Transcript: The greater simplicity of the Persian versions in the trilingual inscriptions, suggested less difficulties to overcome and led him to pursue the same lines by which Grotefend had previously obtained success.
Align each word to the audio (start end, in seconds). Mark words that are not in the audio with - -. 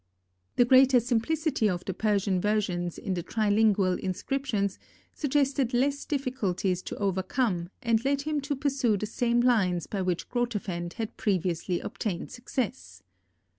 The 0.55 0.65
greater 0.65 0.99
simplicity 0.99 1.69
of 1.69 1.85
the 1.85 1.93
Persian 1.93 2.41
versions 2.41 2.97
in 2.97 3.13
the 3.13 3.21
trilingual 3.21 3.99
inscriptions, 3.99 4.79
suggested 5.13 5.75
less 5.75 6.05
difficulties 6.05 6.81
to 6.81 6.95
overcome 6.97 7.69
and 7.83 8.03
led 8.03 8.23
him 8.23 8.41
to 8.41 8.55
pursue 8.55 8.97
the 8.97 9.05
same 9.05 9.41
lines 9.41 9.85
by 9.85 10.01
which 10.01 10.27
Grotefend 10.27 10.93
had 10.93 11.17
previously 11.17 11.79
obtained 11.79 12.31
success. 12.31 13.03